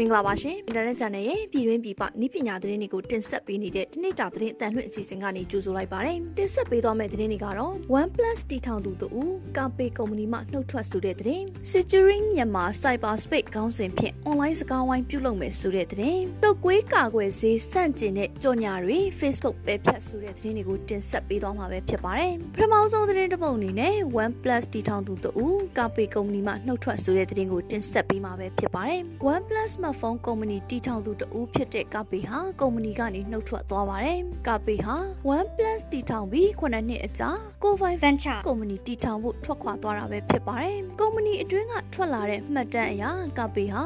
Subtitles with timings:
[0.00, 9.08] မင်္ဂလာပါရှင်အင်တာနက် channel ရဲ့ပြည်တွင်းပြည်ပနည်းပညာသတင်းတွေကိုတင်ဆက်ပေးနေတဲ့တနေ့တာသတင်းအတန်လွှင့်အစီအစဉ်ကနေကြိုဆိုလိုက်ပါတယ်တင်ဆက်ပေးသွားမယ့်သတင်းတွေကတော့ OnePlus တီထောင်သူတူ
[9.56, 25.46] ကာပေကုမ္ပဏီမှနှုတ်ထွက်ဆိုတဲ့သတင်း Securing မြန်မာ Cyberspace ခေါင်းစဉ်ဖြင့် online စကားဝိုင်းပြုလုပ်မယ်ဆိုတဲ့သတင်းတုတ်ကွေးကာကွယ်ဈေးစန့်ကျင်တဲ့ကြော်ညာတွေ Facebook ပဲဖြတ်ဆိုတဲ့သတင်းတွေကိုတင်ဆက်ပေးသွားမှာပဲဖြစ်ပါတယ်ပထမဆုံးသတင်းတစ်ပုဒ်အနေနဲ့ OnePlus တီထောင်သူတူ
[25.78, 29.00] ကာပေကုမ္ပဏီမှနှုတ်ထွက်ဆိုတဲ့သတင်းကိုတင်ဆက်ပေးမှာပဲဖြစ်ပါတယ်
[29.32, 34.96] OnePlus smartphone ကုမ္ပဏီတီထောင်သူတဦးဖြစ်တဲ့ကာပေဟာကုမ္ပဏီကနေနှုတ်ထွက်သွားပါတယ်။ကာပေဟာ
[35.30, 37.30] OnePlus တီထောင်ပြီး9နှစ်အကြာ
[37.62, 43.04] Covai Venture ကုမ္ပဏီတီထောင်ဖို့ထွက်ခွာသွားတာပဲဖြစ်ပါတယ်။ကုမ္ပဏီအတွင်းကထွက်လာတဲ့မှတ်တမ်းအရ
[43.38, 43.82] ကာပေဟာ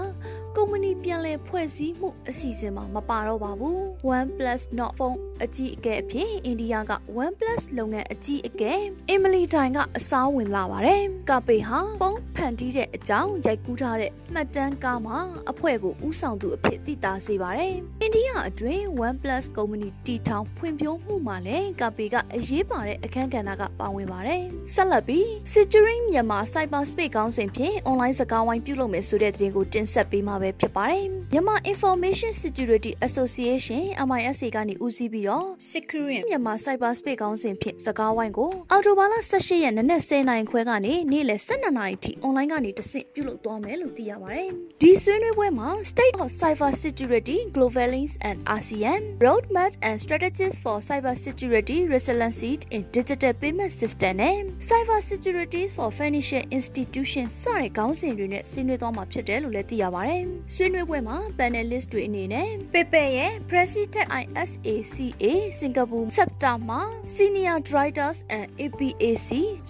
[0.57, 3.79] ကုမ္ပဏီပြန်လည်ဖွဲ့စည်းမှုအစီအစဉ်မှာမပါတော့ပါဘူး
[4.17, 8.73] OnePlus Note Phone အကြီးအကဲအဖြစ်အိန္ဒိယက OnePlus လုပ်ငန်းအကြီးအကဲ
[9.09, 15.19] အင်မလီတိုင်ကအစားဝင်လာပါတယ်ကာပေဟာပုံဖန်တီးတဲ့အကြောင်းရိုက်ကူးထားတဲ့မှတ်တမ်းကားမှာ
[15.51, 24.43] အဖွဲ့ကိုဥဆောင်သူအဖြစ်သိတာစေပါတယ်အိန္ဒိယအတွင်း OnePlus ကုမ္ပဏီတီထောင်ဖွံ့ဖြိုးမှုမှာလည်းကာပေကအရေးပါတဲ့အခန်းကဏ္ဍကပါဝင်ပါတယ်
[24.75, 42.13] ဆက်လက်ပြီး Securing မြန်မာ Cyberspace ခေါင်းစဉ်ဖြင့် online စကားဝိုင်းပြုလုပ်မယ်ဆိုတဲ့သတင်းကိုတင်ဆက်ပေးမှာပဲဖြစ်ပါတယ်။မြန်မာ Information Security Association MISA ကနေဦးစီးပြီးတော့ Securing မြန်မာ Cyberspace ခေါင်းစဉ်ဖြင့်စကားဝိုင်းကိုအော်တိုဘာလ18ရက်နနက်10:00နာရီခွဲကနေနေ့လယ်12:00နာရီထိ
[42.27, 44.49] online ကနေတဆင့်ပြုလုပ်သွားမယ်လို့သိရပါတယ်။
[44.83, 52.53] ဒီဆွေးနွေးပွဲမှာ State of Cyber Security Global Links and ASEAN Roadmap and Strategies for Cyber Security Resiliency
[52.75, 54.37] in Digital Payment System နဲ့
[54.69, 60.25] Cyber Security for Financial Institution စတဲ့ခေါင်းစဉ်တွေနဲ့ဆွေးနွေးသွားမှာဖြစ်တယ်လို့လည်းသိရပါတယ်။
[60.55, 65.25] ဆွေးနွေးပွဲမှာ panelist တွေအနေနဲ့ Pepe ရဲ့ President ISACA
[65.61, 66.81] Singapore Chapter မှာ
[67.15, 69.29] Senior Directors and APAC